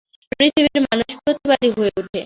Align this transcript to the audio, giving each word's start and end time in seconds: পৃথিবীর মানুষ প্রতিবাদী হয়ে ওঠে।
পৃথিবীর 0.31 0.81
মানুষ 0.85 1.09
প্রতিবাদী 1.23 1.69
হয়ে 1.77 1.91
ওঠে। 1.99 2.19